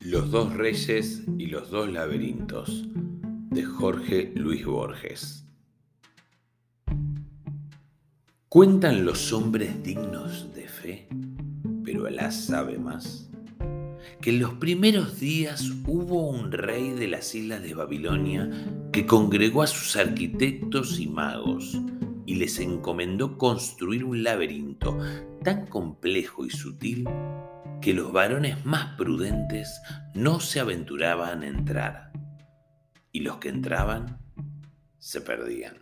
Los 0.00 0.30
dos 0.30 0.54
reyes 0.54 1.22
y 1.38 1.46
los 1.46 1.70
dos 1.70 1.92
laberintos 1.92 2.86
de 3.50 3.62
Jorge 3.64 4.32
Luis 4.34 4.64
Borges. 4.64 5.46
Cuentan 8.48 9.04
los 9.04 9.32
hombres 9.32 9.82
dignos 9.82 10.54
de 10.54 10.68
fe, 10.68 11.08
pero 11.84 12.06
Alá 12.06 12.30
sabe 12.30 12.78
más, 12.78 13.30
que 14.20 14.30
en 14.30 14.40
los 14.40 14.54
primeros 14.54 15.20
días 15.20 15.70
hubo 15.86 16.28
un 16.28 16.52
rey 16.52 16.90
de 16.90 17.08
las 17.08 17.34
islas 17.34 17.62
de 17.62 17.74
Babilonia 17.74 18.50
que 18.92 19.04
congregó 19.04 19.62
a 19.62 19.66
sus 19.66 19.96
arquitectos 19.96 20.98
y 20.98 21.06
magos 21.08 21.78
y 22.24 22.36
les 22.36 22.58
encomendó 22.58 23.36
construir 23.38 24.04
un 24.04 24.22
laberinto 24.22 24.98
tan 25.42 25.66
complejo 25.66 26.44
y 26.46 26.50
sutil 26.50 27.08
que 27.80 27.94
los 27.94 28.12
varones 28.12 28.64
más 28.64 28.96
prudentes 28.96 29.80
no 30.14 30.40
se 30.40 30.60
aventuraban 30.60 31.42
a 31.42 31.46
entrar, 31.46 32.12
y 33.12 33.20
los 33.20 33.36
que 33.38 33.48
entraban 33.48 34.18
se 34.98 35.20
perdían. 35.20 35.76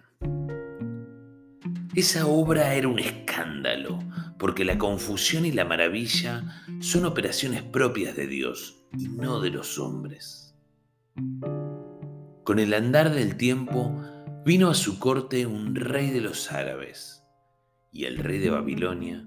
Esa 1.94 2.26
obra 2.26 2.74
era 2.74 2.88
un 2.88 2.98
escándalo, 2.98 3.98
porque 4.38 4.66
la 4.66 4.76
confusión 4.76 5.46
y 5.46 5.52
la 5.52 5.64
maravilla 5.64 6.62
son 6.80 7.06
operaciones 7.06 7.62
propias 7.62 8.14
de 8.14 8.26
Dios 8.26 8.86
y 8.92 9.08
no 9.08 9.40
de 9.40 9.50
los 9.50 9.78
hombres. 9.78 10.54
Con 12.44 12.58
el 12.58 12.74
andar 12.74 13.14
del 13.14 13.36
tiempo 13.38 13.98
vino 14.44 14.68
a 14.68 14.74
su 14.74 14.98
corte 14.98 15.46
un 15.46 15.74
rey 15.74 16.10
de 16.10 16.20
los 16.20 16.52
árabes, 16.52 17.22
y 17.90 18.04
el 18.04 18.18
rey 18.18 18.38
de 18.38 18.50
Babilonia 18.50 19.24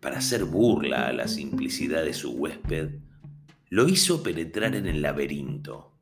para 0.00 0.18
hacer 0.18 0.44
burla 0.44 1.08
a 1.08 1.12
la 1.12 1.28
simplicidad 1.28 2.04
de 2.04 2.12
su 2.12 2.32
huésped, 2.32 3.00
lo 3.68 3.88
hizo 3.88 4.22
penetrar 4.22 4.74
en 4.74 4.86
el 4.86 5.02
laberinto, 5.02 5.92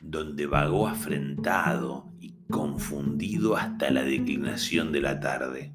donde 0.00 0.46
vagó 0.46 0.88
afrentado 0.88 2.12
y 2.20 2.34
confundido 2.50 3.56
hasta 3.56 3.90
la 3.90 4.02
declinación 4.02 4.92
de 4.92 5.00
la 5.00 5.20
tarde. 5.20 5.72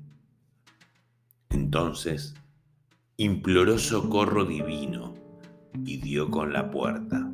Entonces, 1.49 2.33
imploró 3.17 3.77
socorro 3.77 4.45
divino 4.45 5.13
y 5.85 5.97
dio 5.97 6.29
con 6.29 6.53
la 6.53 6.69
puerta. 6.71 7.31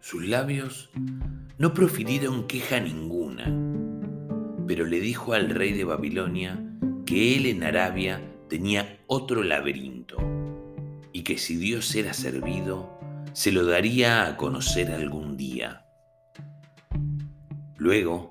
Sus 0.00 0.26
labios 0.26 0.90
no 1.58 1.72
profirieron 1.72 2.46
queja 2.46 2.80
ninguna, 2.80 3.44
pero 4.66 4.84
le 4.84 5.00
dijo 5.00 5.32
al 5.32 5.50
rey 5.50 5.72
de 5.72 5.84
Babilonia 5.84 6.73
que 7.04 7.36
él 7.36 7.46
en 7.46 7.62
Arabia 7.62 8.20
tenía 8.48 8.98
otro 9.06 9.42
laberinto 9.42 10.16
y 11.12 11.22
que 11.22 11.38
si 11.38 11.56
Dios 11.56 11.94
era 11.94 12.14
servido, 12.14 12.98
se 13.32 13.52
lo 13.52 13.66
daría 13.66 14.26
a 14.26 14.36
conocer 14.36 14.90
algún 14.90 15.36
día. 15.36 15.86
Luego 17.76 18.30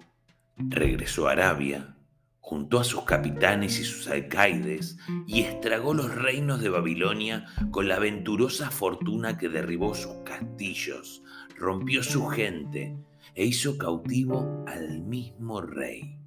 regresó 0.57 1.27
a 1.27 1.33
Arabia, 1.33 1.95
juntó 2.39 2.80
a 2.80 2.83
sus 2.83 3.03
capitanes 3.03 3.80
y 3.80 3.83
sus 3.83 4.07
alcaides 4.07 4.97
y 5.27 5.41
estragó 5.41 5.93
los 5.93 6.13
reinos 6.13 6.61
de 6.61 6.69
Babilonia 6.69 7.45
con 7.69 7.87
la 7.87 7.97
aventurosa 7.97 8.71
fortuna 8.71 9.37
que 9.37 9.49
derribó 9.49 9.93
sus 9.93 10.15
castillos, 10.23 11.21
rompió 11.55 12.02
su 12.02 12.25
gente 12.27 12.97
e 13.35 13.45
hizo 13.45 13.77
cautivo 13.77 14.65
al 14.67 15.02
mismo 15.02 15.61
rey 15.61 16.22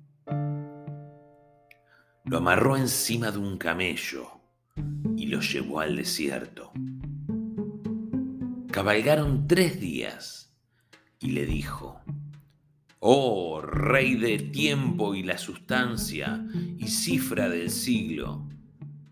lo 2.26 2.38
amarró 2.38 2.76
encima 2.76 3.30
de 3.30 3.38
un 3.38 3.56
camello 3.56 4.28
y 5.16 5.26
lo 5.26 5.40
llevó 5.40 5.80
al 5.80 5.96
desierto. 5.96 6.72
Cabalgaron 8.72 9.46
tres 9.46 9.80
días 9.80 10.52
y 11.20 11.30
le 11.30 11.46
dijo, 11.46 12.00
Oh 12.98 13.60
rey 13.60 14.16
de 14.16 14.38
tiempo 14.38 15.14
y 15.14 15.22
la 15.22 15.38
sustancia 15.38 16.44
y 16.76 16.88
cifra 16.88 17.48
del 17.48 17.70
siglo, 17.70 18.48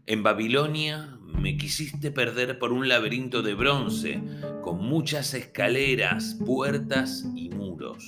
en 0.06 0.22
Babilonia 0.24 1.18
me 1.22 1.56
quisiste 1.56 2.10
perder 2.10 2.58
por 2.58 2.72
un 2.72 2.88
laberinto 2.88 3.42
de 3.42 3.54
bronce 3.54 4.22
con 4.62 4.84
muchas 4.84 5.34
escaleras, 5.34 6.36
puertas 6.44 7.24
y 7.36 7.48
muros. 7.50 8.04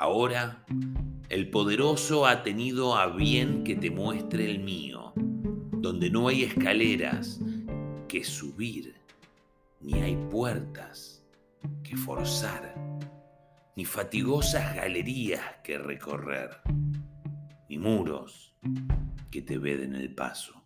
Ahora 0.00 0.64
el 1.28 1.50
poderoso 1.50 2.24
ha 2.24 2.44
tenido 2.44 2.96
a 2.96 3.08
bien 3.08 3.64
que 3.64 3.74
te 3.74 3.90
muestre 3.90 4.48
el 4.48 4.60
mío, 4.60 5.12
donde 5.16 6.08
no 6.08 6.28
hay 6.28 6.44
escaleras 6.44 7.40
que 8.06 8.22
subir, 8.22 8.94
ni 9.80 9.94
hay 9.94 10.14
puertas 10.30 11.24
que 11.82 11.96
forzar, 11.96 12.76
ni 13.74 13.84
fatigosas 13.84 14.76
galerías 14.76 15.42
que 15.64 15.78
recorrer, 15.78 16.50
ni 17.68 17.76
muros 17.76 18.54
que 19.32 19.42
te 19.42 19.58
veden 19.58 19.96
el 19.96 20.14
paso. 20.14 20.62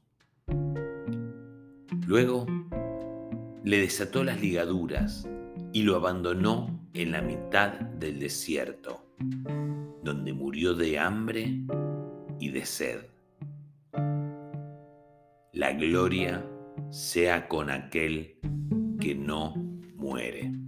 Luego 2.07 2.45
le 3.65 3.79
desató 3.79 4.25
las 4.25 4.43
ligaduras 4.43 5.27
y 5.73 5.85
lo 5.85 5.97
abandonó 5.97 6.87
en 6.93 7.13
la 7.13 7.23
mitad 7.23 7.73
del 7.73 8.21
desierto 8.21 9.02
donde 10.03 10.33
murió 10.33 10.75
de 10.75 10.99
hambre 10.99 11.61
y 12.39 12.51
de 12.51 12.65
sed. 12.65 13.07
La 15.53 15.73
gloria 15.73 16.45
sea 16.91 17.49
con 17.49 17.71
aquel 17.71 18.39
que 19.01 19.15
no 19.15 19.55
muere. 19.97 20.62